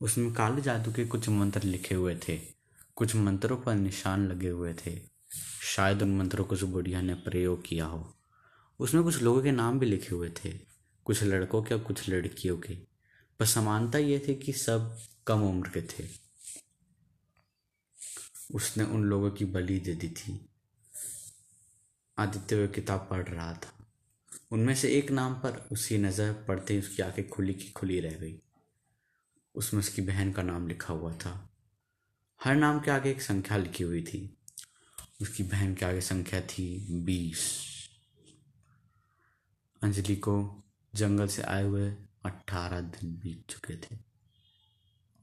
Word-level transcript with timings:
उसमें 0.00 0.34
काले 0.34 0.62
जादू 0.62 0.92
के 0.92 1.04
कुछ 1.04 1.28
मंत्र 1.28 1.62
लिखे 1.62 1.94
हुए 1.94 2.16
थे। 2.16 2.40
कुछ 2.96 3.14
मंत्रों 3.14 3.56
पर 3.56 3.74
निशान 3.74 4.28
लगे 4.28 4.48
हुए 4.48 4.74
थे। 4.74 5.00
शायद 5.62 6.02
उन 6.02 6.18
मंत्रों 6.18 6.44
को 6.44 6.54
उस 6.54 6.62
बुढ़िया 6.62 7.00
ने 7.00 7.14
प्रयोग 7.14 7.62
किया 7.66 7.84
हो। 7.84 8.16
उसमें 8.78 9.02
कुछ 9.02 9.22
लोगों 9.22 9.42
के 9.42 9.50
नाम 9.50 9.78
भी 9.78 9.86
लिखे 9.86 10.14
हुए 10.14 10.30
थे, 10.30 10.58
कुछ 11.04 11.22
लड़कों 11.22 11.62
के 11.62 11.74
और 11.74 11.80
कुछ 11.80 12.08
लड़कियों 12.08 12.58
के। 12.58 12.74
पर 13.38 13.46
समानता 13.46 13.98
ये 13.98 14.24
थी 14.28 14.34
कि 14.34 14.52
सब 14.52 14.98
कम 15.26 15.42
उम्र 15.42 15.68
के 15.68 15.82
थे। 15.82 16.08
उसने 18.54 18.84
उन 18.84 19.04
लोगों 19.04 19.30
की 19.30 19.44
बलि 19.44 19.80
दे 19.80 19.94
दी 19.94 20.08
थी। 20.08 20.48
आदित्य 22.18 22.56
वह 22.56 22.66
किताब 22.66 23.08
पढ़ 23.10 23.28
रहा 23.28 23.54
था। 23.54 23.86
उनमें 24.50 24.74
से 24.74 24.88
एक 24.88 25.10
नाम 25.10 25.34
पर 25.34 25.68
उसकी 25.72 25.98
नज़र 25.98 26.32
पड़ते 26.32 26.74
ही 26.74 26.80
उसकी 26.80 27.02
आँखें 27.02 27.28
खुली 27.28 27.54
की 27.54 27.70
खुली 27.70 28.00
रह 28.00 28.12
गई। 28.12 28.42
उसमें 29.58 29.80
उसकी 29.80 30.02
बहन 30.02 30.32
का 30.32 30.42
नाम 30.42 30.68
लिखा 30.68 30.94
हुआ 30.94 31.12
था। 31.12 31.50
हर 32.44 32.56
नाम 32.56 32.80
के 32.80 32.90
आगे 32.90 33.10
एक 33.10 33.22
संख्या 33.22 33.56
लिखी 33.56 33.84
हुई 33.84 34.02
थी। 34.02 34.38
उसकी 35.22 35.42
बहन 35.42 35.74
के 35.74 35.84
आगे 35.84 36.00
संख्या 36.00 36.40
थी 36.40 36.86
बीस। 37.00 37.64
अंजलि 39.82 40.16
को 40.16 40.64
जंगल 40.94 41.28
से 41.28 41.42
आए 41.42 41.64
हुए 41.64 41.90
अट्ठारह 42.24 42.80
दिन 42.80 43.16
बीत 43.18 43.46
चुके 43.50 43.76
थे 43.76 43.98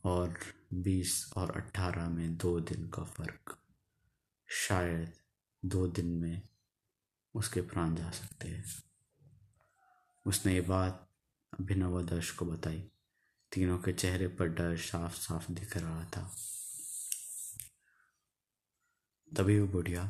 और 0.03 0.39
बीस 0.73 1.33
और 1.37 1.51
अट्ठारह 1.51 2.09
में 2.09 2.37
दो 2.37 2.59
दिन 2.59 2.87
का 2.87 3.03
फ़र्क। 3.03 3.57
शायद 4.47 5.13
दो 5.65 5.87
दिन 5.87 6.05
में 6.05 6.41
उसके 7.35 7.61
प्राण 7.61 7.95
जा 7.95 8.11
सकते 8.11 8.47
हैं। 8.47 8.83
उसने 10.25 10.53
ये 10.53 10.61
बात 10.61 11.09
अभिनव 11.59 12.05
दर्श 12.05 12.31
को 12.31 12.45
बताई। 12.45 12.89
तीनों 13.51 13.77
के 13.79 13.93
चेहरे 13.93 14.27
पर 14.27 14.47
डर 14.47 14.77
साफ़ 14.77 15.15
साफ़ 15.15 15.51
दिख 15.51 15.77
रहा 15.77 16.03
था। 16.05 16.21
तभी 19.31 19.59
वो 19.59 19.67
बुढ़िया 19.67 20.09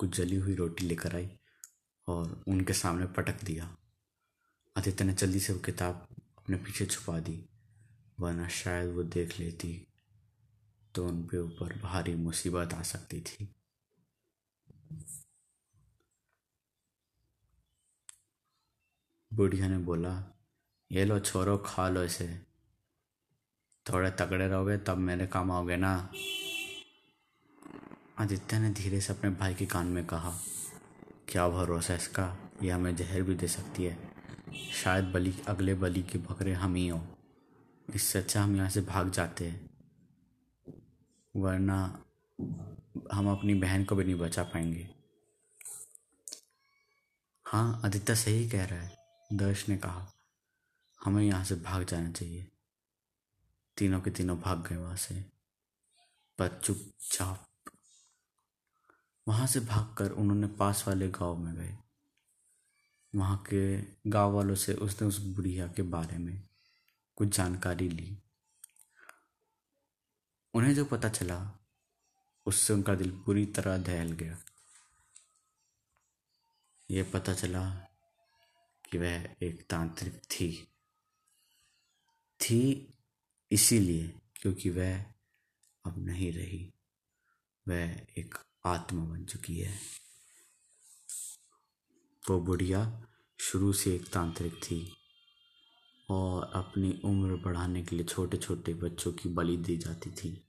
कुछ 0.00 0.16
जली 0.16 0.36
हुई 0.36 0.54
रोटी 0.54 0.86
लेकर 0.86 1.14
आई 1.16 1.30
और 2.08 2.42
उनके 2.48 2.72
सामने 2.72 3.06
पटक 3.06 3.44
दिया। 3.44 3.64
आदित्य 4.76 5.04
ने 5.04 5.12
जल्दी 5.14 5.40
से 5.40 5.52
वो 5.52 5.60
किताब 5.60 6.06
अपने 6.38 6.56
पीछे 6.56 6.86
छुपा 6.86 7.18
दी, 7.20 7.38
वरना 8.20 8.48
शायद 8.48 8.94
वो 8.94 9.02
देख 9.02 9.38
लेती 9.40 9.74
तो 10.94 11.06
उन 11.08 11.22
पे 11.24 11.38
ऊपर 11.38 11.78
भारी 11.80 12.14
मुसीबत 12.16 12.74
आ 12.74 12.82
सकती 12.82 13.20
थी। 13.20 13.48
बुढ़िया 19.30 19.68
ने 19.68 19.78
बोला, 19.78 20.12
ये 20.90 21.04
लो 21.04 21.18
छोरो, 21.20 21.56
खा 21.58 21.88
लो 21.88 22.02
इसे। 22.04 22.51
थोड़े 23.86 24.10
तगड़े 24.10 24.48
रहोगे, 24.48 24.76
तब 24.76 24.96
मेरे 24.96 25.26
काम 25.26 25.50
आओगे 25.50 25.76
ना। 25.76 26.12
आदित्य 28.18 28.58
ने 28.58 28.70
धीरे 28.70 29.00
से 29.00 29.12
अपने 29.12 29.30
भाई 29.30 29.54
के 29.54 29.66
कान 29.66 29.86
में 29.86 30.04
कहा, 30.06 30.32
क्या 31.28 31.48
भरोसा 31.48 31.94
इसका? 31.94 32.36
ये 32.62 32.70
हमें 32.70 32.96
जहर 32.96 33.22
भी 33.22 33.34
दे 33.34 33.48
सकती 33.48 33.84
है। 33.84 33.98
शायद 34.72 35.04
बलि, 35.04 35.34
अगले 35.48 35.74
बलि 35.74 36.02
के 36.02 36.18
बकरे 36.18 36.52
हम 36.52 36.74
ही 36.74 36.88
हो। 36.88 37.00
इससे 37.94 38.18
अच्छा 38.18 38.42
हम 38.42 38.56
यहाँ 38.56 38.70
से 38.70 38.80
भाग 38.80 39.10
जाते 39.10 39.48
हैं। 39.48 39.70
वरना 41.36 42.04
हम 43.12 43.30
अपनी 43.30 43.54
बहन 43.54 43.84
को 43.84 43.96
भी 43.96 44.04
नहीं 44.04 44.14
बचा 44.14 44.42
पाएँगे। 44.42 44.88
हाँ 47.46 47.80
आदित्य 47.84 48.14
सही 48.14 48.48
कह 48.50 48.64
रहा 48.64 48.80
है, 48.80 48.96
दर्श 49.32 49.68
ने 49.68 49.76
कहा। 49.76 50.12
हमें 51.04 51.22
यहाँ 51.24 51.44
से 51.44 51.54
भाग 51.54 51.84
जाना 51.84 52.10
चाहिए। 52.10 52.51
तीनों 53.76 54.00
के 54.00 54.10
तीनों 54.10 54.40
भाग 54.40 54.68
गए 54.68 54.76
वहाँ 54.76 54.96
से। 54.96 55.14
पर 56.38 56.60
चुपचाप 56.64 57.48
वहाँ 59.28 59.46
से 59.46 59.60
भागकर 59.60 60.10
उन्होंने 60.10 60.46
पास 60.46 60.84
वाले 60.88 61.08
गाँव 61.08 61.36
में 61.36 61.54
गए। 61.54 61.78
वहाँ 63.14 63.44
के 63.52 63.82
गाँव 64.10 64.32
वालों 64.32 64.54
से 64.54 64.74
उसने 64.74 65.08
उस 65.08 65.18
बुढ़िया 65.18 65.66
के 65.66 65.82
बारे 65.82 66.18
में 66.18 66.48
कुछ 67.16 67.28
जानकारी 67.28 67.88
ली। 67.88 68.18
उन्हें 70.54 70.74
जो 70.74 70.84
पता 70.84 71.08
चला, 71.08 71.58
उससे 72.46 72.72
उनका 72.72 72.94
दिल 72.94 73.10
पूरी 73.10 73.46
तरह 73.46 73.78
दहल 73.78 74.12
गया। 74.12 74.38
ये 76.90 77.02
पता 77.02 77.34
चला 77.34 77.70
कि 78.90 78.98
वह 78.98 79.36
एक 79.42 79.66
तांत्रिक 79.70 80.14
थी। 80.14 80.72
थी 82.40 82.91
इसीलिए 83.52 84.20
क्योंकि 84.36 84.70
वह 84.70 85.02
अब 85.86 85.94
नहीं 85.98 86.32
रही। 86.32 86.72
वह 87.68 88.06
एक 88.18 88.34
आत्मा 88.66 89.04
बन 89.04 89.24
चुकी 89.24 89.60
है। 89.60 89.78
वो 92.30 92.40
बुढ़िया 92.40 93.06
शुरू 93.40 93.72
से 93.72 93.94
एक 93.94 94.08
तांत्रिक 94.08 94.54
थी 94.54 94.96
और 96.10 96.52
अपनी 96.54 97.00
उम्र 97.04 97.36
बढ़ाने 97.36 97.82
के 97.82 97.96
लिए 97.96 98.04
छोटे 98.04 98.36
छोटे 98.36 98.74
बच्चों 98.74 99.12
की 99.12 99.28
बलि 99.28 99.56
दी 99.56 99.76
जाती 99.76 100.10
थी। 100.10 100.48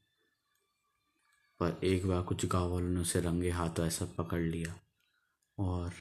पर 1.59 1.79
एक 1.83 2.07
बार 2.07 2.23
कुछ 2.23 2.45
गाँव 2.45 2.71
वालों 2.71 2.89
ने 2.89 2.99
उसे 2.99 3.21
रंगे 3.21 3.49
हाथों 3.49 3.87
ऐसा 3.87 4.05
पकड़ 4.05 4.41
लिया 4.41 4.79
और 5.59 5.93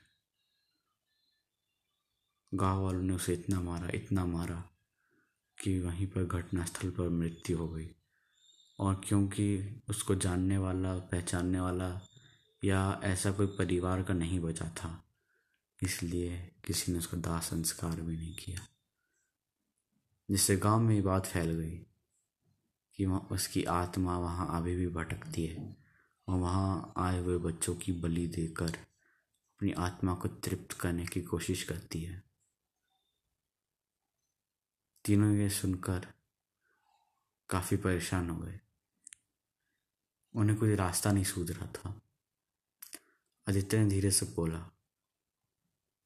गाँव 2.55 2.83
वालों 2.83 3.03
ने 3.03 3.13
उसे 3.13 3.35
इतना 3.35 3.61
मारा 3.61 3.91
इतना 3.95 4.27
मारा 4.27 4.72
कि 5.63 5.79
वहीं 5.81 6.07
पर 6.07 6.25
घटनास्थल 6.25 6.91
पर 6.91 7.09
मृत्यु 7.09 7.59
हो 7.59 7.69
गई। 7.69 7.89
और 8.79 9.01
क्योंकि 9.05 9.81
उसको 9.89 10.15
जानने 10.15 10.59
वाला, 10.59 10.99
पहचानने 10.99 11.61
वाला 11.61 12.01
या 12.65 13.01
ऐसा 13.05 13.33
कोई 13.33 13.47
परिवार 13.47 14.03
का 14.03 14.15
नहीं 14.15 14.41
बचा 14.41 14.69
था, 14.69 15.05
इसलिए 15.83 16.53
किसी 16.65 16.93
ने 16.93 16.99
उसका 16.99 17.17
दाह 17.17 17.41
संस्कार 17.41 18.01
भी 18.01 18.17
नहीं 18.17 18.35
किया। 18.35 18.67
जिससे 20.31 20.57
गाँव 20.57 20.81
में 20.81 20.95
ये 20.95 21.01
बात 21.01 21.27
फैल 21.27 21.51
गई 21.51 21.79
कि 22.97 23.07
वहाँ 23.07 23.29
उसकी 23.33 23.65
आत्मा 23.65 24.19
वहाँ 24.19 24.57
अभी 24.57 24.77
भी 24.77 24.89
भटकती 24.89 25.47
है 25.47 25.77
और 26.29 26.39
वहाँ 26.39 26.93
आए 26.97 27.21
हुए 27.21 27.39
बच्चों 27.39 27.75
की 27.75 27.93
बलि 27.93 28.27
देकर 28.27 28.71
अपनी 28.71 29.73
आत्मा 29.73 30.15
को 30.15 30.29
तृप्त 30.29 30.73
करने 30.73 31.07
की 31.07 31.23
कोशिश 31.23 31.63
करती 31.63 32.01
है। 32.01 32.32
तीनों 35.05 35.33
ये 35.35 35.49
सुनकर 35.51 36.07
काफ़ी 37.51 37.77
परेशान 37.77 38.31
हो 38.31 38.37
गए। 38.39 38.61
उन्हें 40.35 40.59
कोई 40.59 40.75
रास्ता 40.75 41.13
नहीं 41.13 41.25
सूझ 41.25 41.51
रहा 41.51 41.67
था। 41.67 42.01
आदित्य 43.49 43.79
ने 43.79 43.91
धीरे 43.91 44.11
से 44.11 44.27
बोला, 44.27 44.59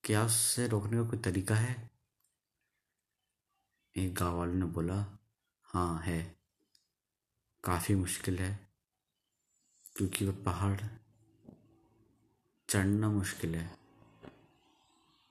क्या 0.05 0.25
उससे 0.25 0.69
रोकने 0.69 0.97
का 0.97 1.11
कोई 1.11 1.19
तरीका 1.19 1.55
है? 1.55 1.91
एक 3.97 4.15
गाँव 4.15 4.37
वाले 4.37 4.55
ने 4.55 4.67
बोला 4.67 5.19
हाँ 5.65 6.01
है। 6.01 6.37
काफ़ी 7.65 7.95
मुश्किल 7.95 8.39
है, 8.39 8.69
क्योंकि 9.97 10.27
वह 10.27 10.45
पहाड़ 10.45 10.81
चढ़ना 12.69 13.09
मुश्किल 13.09 13.55
है। 13.55 13.79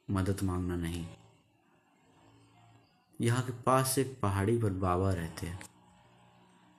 मदद 0.10 0.44
मांगना 0.44 0.76
नहीं। 0.76 1.25
यहाँ 3.22 3.44
के 3.46 3.52
पास 3.64 3.98
एक 3.98 4.20
पहाड़ी 4.22 4.58
पर 4.58 4.70
बाबा 4.70 5.14
रहते 5.14 5.48
हैं, 5.48 5.60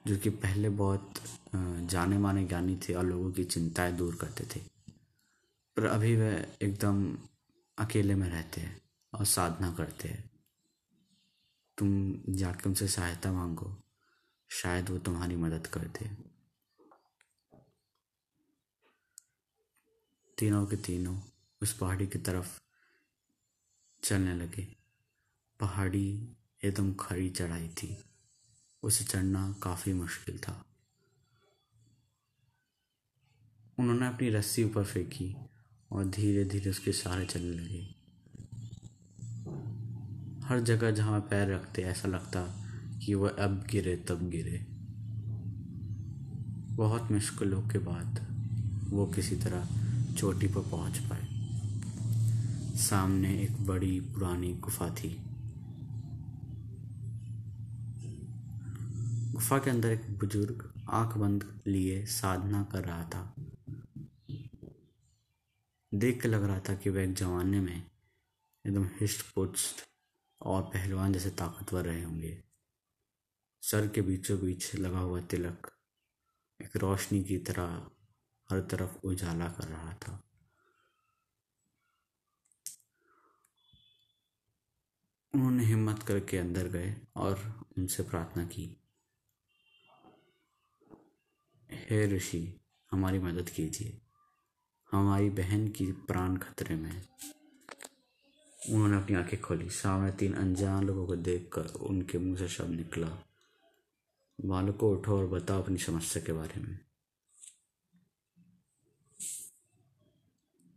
जो 0.06 0.18
कि 0.18 0.30
पहले 0.30 0.68
बहुत 0.70 1.14
जाने 1.54 2.18
माने 2.18 2.44
ज्ञानी 2.44 2.76
थे 2.78 2.94
और 2.94 3.04
लोगों 3.04 3.32
की 3.32 3.44
चिंताएँ 3.44 3.92
दूर 3.92 4.14
करते 4.14 4.44
थे। 4.56 4.60
पर 5.76 5.86
अभी 5.86 6.16
वह 6.16 6.46
एकदम 6.62 7.16
अकेले 7.78 8.14
में 8.14 8.28
रहते 8.28 8.60
हैं 8.60 8.80
और 9.12 9.24
साधना 9.24 9.72
करते 9.74 10.08
हैं। 10.08 10.30
तुम 11.78 11.88
जाके 12.28 12.68
उनसे 12.68 12.88
सहायता 12.88 13.32
मांगो, 13.32 13.74
शायद 14.50 14.90
वो 14.90 14.98
तुम्हारी 14.98 15.36
मदद 15.36 15.66
कर 15.66 15.80
दे 15.80 16.10
तीनों 20.38 20.66
के 20.66 20.76
तीनों 20.76 21.18
उस 21.62 21.72
पहाड़ी 21.78 22.06
की 22.06 22.18
तरफ़ 22.18 22.58
चलने 24.02 24.34
लगे। 24.34 24.85
पहाड़ी 25.60 26.36
एकदम 26.64 26.94
खड़ी 26.94 27.30
चढ़ाई 27.30 27.68
थी। 27.68 28.04
उसे 28.82 29.04
चढ़ना 29.04 29.54
काफ़ी 29.62 29.92
मुश्किल 29.92 30.38
था। 30.38 30.64
उन्होंने 33.78 34.06
अपनी 34.06 34.28
रस्सी 34.30 34.64
ऊपर 34.64 34.84
फेंकी 34.84 35.36
और 35.92 36.04
धीरे 36.04 36.44
धीरे 36.44 36.70
उसके 36.70 36.92
सहारे 36.92 37.26
चलने 37.26 37.56
लगे। 37.56 37.96
हर 40.46 40.60
जगह 40.60 40.90
जहाँ 40.90 41.20
पैर 41.20 41.52
रखते, 41.52 41.82
ऐसा 41.82 42.08
लगता 42.08 42.66
कि 42.98 43.14
वह 43.14 43.30
अब 43.30 43.66
गिरे, 43.70 43.96
तब 43.96 44.30
गिरे। 44.30 44.66
बहुत 46.76 47.12
मुश्किलों 47.12 47.62
के 47.62 47.78
बाद 47.78 48.26
वो 48.90 49.06
किसी 49.06 49.36
तरह 49.36 49.68
चोटी 50.14 50.46
पर 50.46 50.60
पहुँच 50.60 50.98
पाए। 50.98 51.26
सामने 52.76 53.42
एक 53.42 53.66
बड़ी 53.66 54.00
पुरानी 54.00 54.54
गुफा 54.54 54.90
थी। 54.90 55.22
गुफा 59.46 59.58
के 59.58 59.70
अंदर 59.70 59.90
एक 59.90 60.18
बुज़ुर्ग 60.18 60.86
आँख 60.88 61.16
बंद 61.16 61.62
लिए 61.66 62.06
साधना 62.06 62.64
कर 62.64 62.84
रहा 62.84 63.04
था। 63.08 63.34
देख 65.94 66.22
के 66.22 66.28
लग 66.28 66.44
रहा 66.44 66.60
था 66.60 66.74
कि 66.74 66.90
वह 66.90 67.02
एक 67.02 67.14
जमाने 67.14 67.60
में 67.60 67.90
एकदम 68.66 68.84
हिस्ट 68.84 69.34
पुस्ट 69.34 69.84
और 70.40 70.62
पहलवान 70.62 71.12
जैसे 71.12 71.30
ताकतवर 71.30 71.84
रहे 71.84 72.02
होंगे। 72.02 72.44
सर 73.62 73.88
के 73.88 74.02
बीचों 74.02 74.40
बीच 74.40 74.74
लगा 74.74 74.98
हुआ 74.98 75.20
तिलक 75.20 75.70
एक 76.60 76.76
रोशनी 76.76 77.24
की 77.24 77.38
तरह 77.38 77.90
हर 78.50 78.60
तरफ़ 78.60 78.98
उजाला 79.04 79.48
कर 79.48 79.68
रहा 79.68 79.94
था। 79.94 80.22
उन्होंने 85.34 85.64
हिम्मत 85.64 86.02
करके 86.02 86.38
अंदर 86.38 86.68
गए 86.68 86.96
और 87.16 87.64
उनसे 87.78 88.02
प्रार्थना 88.02 88.44
की। 88.44 88.82
हे 91.76 92.16
ऋषि, 92.16 92.60
हमारी 92.92 93.18
मदद 93.18 93.48
कीजिए। 93.48 94.00
हमारी 94.92 95.30
बहन 95.30 95.68
की 95.68 95.86
प्राण 95.86 96.36
खतरे 96.36 96.76
में 96.76 96.90
है। 96.90 97.08
उन्होंने 98.70 98.96
अपनी 98.96 99.16
आँखें 99.16 99.40
खोली। 99.40 99.70
सामने 99.70 100.12
तीन 100.12 100.32
अनजान 100.32 100.84
लोगों 100.84 101.06
को 101.06 101.16
देखकर 101.16 101.66
उनके 101.66 102.18
मुँह 102.18 102.38
से 102.38 102.48
शब्द 102.48 102.70
निकला। 102.70 103.08
बालको, 104.44 104.90
उठो 104.90 105.18
और 105.18 105.26
बताओ 105.26 105.62
अपनी 105.62 105.76
समस्या 105.76 106.22
के 106.22 106.32
बारे 106.32 106.60
में। 106.60 106.78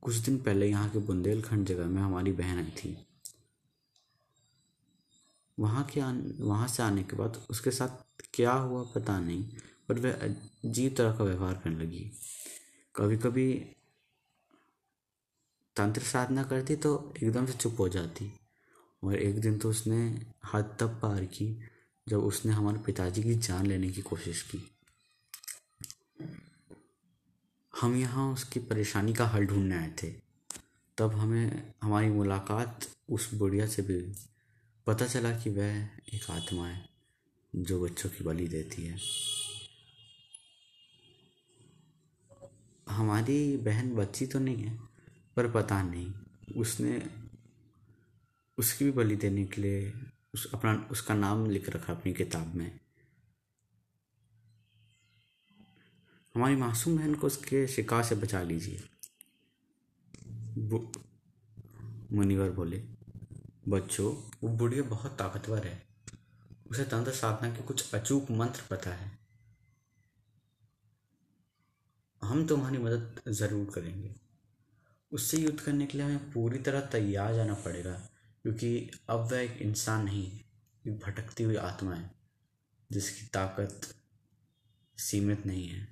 कुछ 0.02 0.16
दिन 0.16 0.38
पहले 0.38 0.70
यहाँ 0.70 0.90
के 0.90 1.00
बुंदेलखंड 1.00 1.68
जगह 1.68 1.86
में 1.86 2.02
हमारी 2.02 2.32
बहन 2.32 2.58
आई 2.58 2.72
थी। 2.72 3.08
वहाँ 5.60 5.86
के 5.86 6.00
आने, 6.00 6.44
वहाँ 6.44 6.68
से 6.68 6.84
आने 6.84 7.04
के 7.04 7.16
बाद 7.16 7.48
उसके 7.50 7.72
साथ 7.72 8.24
क्या 8.34 8.52
हुआ 8.52 8.84
पता 8.84 9.20
नहीं। 9.20 9.50
पर 9.90 10.00
वह 10.00 10.14
अजीब 10.14 10.96
तरह 10.96 11.18
का 11.18 11.24
व्यवहार 11.24 11.54
करने 11.54 11.84
लगी। 11.84 12.12
कभी 12.96 13.18
कभी 13.18 13.54
तंत्र 15.76 16.02
साधना 16.02 16.44
करती 16.44 16.76
तो 16.76 17.14
एकदम 17.24 17.46
से 17.46 17.54
चुप 17.54 17.80
हो 17.80 17.90
जाती। 17.90 18.32
और 19.04 19.16
एक 19.16 19.40
दिन 19.42 19.58
तो 19.58 19.70
उसने 19.70 20.28
हद 20.54 20.76
तब 20.80 21.00
पार 21.02 21.26
की, 21.26 21.46
जब 22.08 22.20
उसने 22.20 22.52
हमारे 22.52 22.80
पिताजी 22.80 23.24
की 23.24 23.36
जान 23.36 23.66
लेने 23.66 23.90
की 23.90 24.02
कोशिश 24.02 24.42
की। 24.42 24.72
हम 27.74 27.96
यहाँ 27.96 28.34
उसकी 28.34 28.60
परेशानी 28.60 29.14
का 29.14 29.28
हल 29.28 29.46
ढूँढने 29.46 29.76
आए 29.76 29.94
थे। 30.04 30.12
तब 30.98 31.16
हमें, 31.16 31.74
हमारी 31.82 32.10
मुलाकात 32.10 32.88
उस 33.10 33.34
बुढ़िया 33.34 33.68
से 33.68 33.82
भी 33.82 34.02
पता 34.88 35.06
चला 35.06 35.32
कि 35.40 35.50
वह 35.50 35.90
एक 36.14 36.30
आत्मा 36.30 36.68
है, 36.68 36.90
जो 37.56 37.82
बच्चों 37.82 38.10
की 38.10 38.24
बलि 38.24 38.48
देती 38.48 38.88
है। 38.88 38.98
हमारी 43.00 43.58
बहन 43.58 43.96
बच्ची 43.96 44.28
तो 44.28 44.40
नहीं 44.40 44.64
है, 44.64 44.78
पर 45.36 45.52
पता 45.52 45.82
नहीं, 45.84 46.14
उसने 46.58 47.10
उसकी 48.58 48.86
भी 48.86 48.92
बलि 48.92 49.16
देने 49.16 49.46
के 49.46 49.62
लिए 49.62 49.94
उस 50.34 50.52
अपना, 50.54 50.88
उसका 50.92 51.14
नाम 51.16 51.50
लिख 51.50 51.70
रखा 51.70 51.94
अपनी 51.94 52.14
किताब 52.14 52.56
में। 52.56 52.80
हमारी 56.36 56.56
मासूम 56.56 56.98
बहन 56.98 57.16
को 57.16 57.28
उसके 57.28 57.68
शिकार 57.68 58.04
से 58.04 58.16
बचा 58.16 58.42
लीजिए। 58.44 58.84
मुनिवर 62.14 62.50
बोले, 62.50 62.84
बच्चों, 63.68 64.14
वो 64.44 64.50
बुढ़िया 64.50 64.84
बहुत 64.84 65.18
ताकतवर 65.18 65.68
है। 65.68 65.84
उसे 66.72 66.84
तंत्र 66.84 67.12
साधना 67.12 67.50
के 67.50 67.64
कुछ 67.64 67.94
अचूक 67.94 68.32
मंत्र 68.32 68.62
पता 68.72 68.94
है। 68.94 69.19
हम 72.30 72.46
तुम्हारी 72.48 72.78
मदद 72.78 73.22
ज़रूर 73.30 73.72
करेंगे। 73.76 74.14
उससे 75.12 75.38
युद्ध 75.38 75.60
करने 75.60 75.86
के 75.86 75.98
लिए 75.98 76.08
हमें 76.08 76.32
पूरी 76.32 76.60
तरह 76.60 76.82
तैयार 76.92 77.34
जाना 77.36 77.54
पड़ेगा, 77.56 77.94
क्योंकि 78.46 78.90
अब 79.10 79.20
वह 79.22 79.40
एक 79.40 79.62
इंसान 79.62 80.04
नहीं 80.06 80.26
एक 80.86 81.00
भटकती 81.00 81.44
हुई 81.44 81.56
आत्मा 81.58 81.94
है, 81.94 82.12
जिसकी 82.90 83.26
ताकत 83.28 83.94
सीमित 84.98 85.46
नहीं 85.46 85.68
है। 85.68 85.88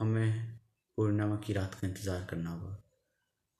हमें 0.00 0.58
पूर्णिमा 0.98 1.36
की 1.36 1.52
रात 1.52 1.74
का 1.74 1.86
इंतज़ार 1.88 2.24
करना 2.24 2.50
होगा। 2.50 2.80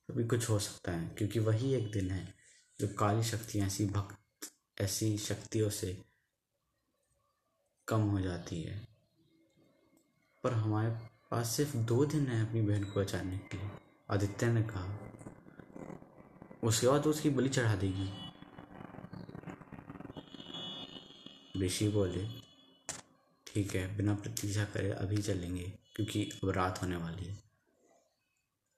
अभी 0.09 0.25
कुछ 0.25 0.49
हो 0.51 0.59
सकता 0.59 0.93
है, 0.93 1.09
क्योंकि 1.09 1.39
वही 1.41 1.73
एक 1.75 1.91
दिन 1.93 2.11
है 2.11 2.35
जो 2.81 2.89
काली 2.99 3.23
शक्तियाँ 3.25 3.67
ऐसी 3.67 3.87
भक्त, 3.89 4.51
ऐसी 4.81 5.17
शक्तियों 5.19 5.71
से 5.71 5.97
कम 7.89 8.03
हो 8.03 8.21
जाती 8.21 8.63
है। 8.63 8.77
पर 10.45 10.53
हमारे 10.53 10.91
पास 11.35 11.49
सिर्फ़ 11.49 11.77
दो 11.77 12.05
दिन 12.05 12.27
है 12.27 12.49
अपनी 12.49 12.63
बहन 12.63 12.85
को 12.85 13.01
बचाने 13.01 13.39
के 13.39 13.57
लिए। 13.57 13.71
आदित्य 14.11 14.47
ने 14.47 14.63
कहा, 14.63 14.99
उसके 16.63 16.87
बाद 16.87 17.07
उसकी 17.07 17.31
बलि 17.31 17.49
चढ़ा 17.49 17.77
देगी। 17.77 18.11
ऋषि 21.67 21.89
बोले, 21.89 22.29
ठीक 23.47 23.75
है, 23.75 23.97
बिना 23.97 24.15
प्रतीक्षा 24.15 24.65
करे 24.65 24.91
अभी 24.91 25.17
चलेंगे, 25.17 25.79
क्योंकि 25.97 26.31
अब 26.45 26.51
रात 26.51 26.83
होने 26.83 26.97
वाली 26.97 27.25
है। 27.25 27.43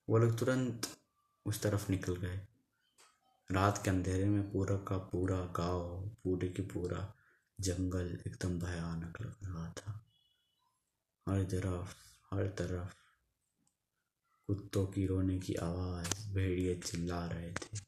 वो 0.09 0.19
लोग 0.19 0.39
तुरंत 0.39 0.89
उस 1.47 1.63
तरफ़ 1.63 1.91
निकल 1.91 2.17
गए। 2.17 2.41
रात 3.53 3.85
के 3.85 3.91
अंधेरे 3.91 4.25
में 4.25 4.53
पूरा 4.53 4.77
का 4.77 4.99
पूरा 4.99 5.37
गाँव, 5.37 6.11
पूरे 6.25 6.49
की 6.49 6.63
पूरा 6.63 7.15
जंगल 7.61 8.21
एकदम 8.27 8.59
भयानक 8.59 9.21
लग 9.21 9.37
रहा 9.45 9.71
था। 9.71 10.07
हर 11.29 11.43
तरफ़ 11.43 12.06
हर 12.35 12.49
तरफ़ 12.49 12.95
कुत्तों 14.47 14.87
की 14.87 15.07
रोने 15.07 15.39
की 15.39 15.55
आवाज़, 15.55 16.35
भेड़िए 16.35 16.77
चिल्ला 16.77 17.27
रहे 17.27 17.53
थे। 17.53 17.79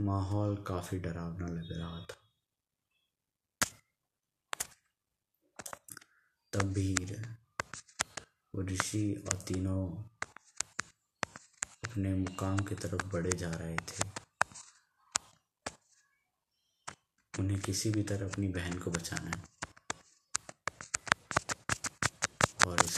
माहौल 0.00 0.56
काफ़ी 0.56 0.98
डरावना 0.98 1.46
लग 1.46 1.72
रहा 1.72 2.00
था। 2.00 2.28
तब 6.52 6.62
भी 6.62 6.94
वो 8.54 8.62
ऋषि 8.62 9.24
और 9.28 9.42
तीनों 9.42 10.02
अपने 11.90 12.14
मुकाम 12.14 12.58
की 12.58 12.74
तरफ़ 12.74 13.06
बढ़े 13.06 13.32
जा 13.32 13.50
रहे 13.50 13.76
थे। 13.76 14.10
उन्हें 17.38 17.60
किसी 17.60 17.90
भी 17.90 18.02
तरह 18.02 18.30
अपनी 18.32 18.48
बहन 18.48 18.78
को 18.78 18.90
बचाना 18.90 19.30
है। 19.30 19.51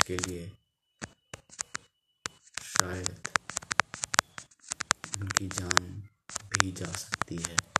इसके 0.04 0.16
लिए 0.18 0.49
शायद 2.62 3.28
उनकी 5.20 5.46
जान 5.49 6.02
भी 6.50 6.73
जा 6.73 6.92
सकती 6.94 7.37
है। 7.49 7.74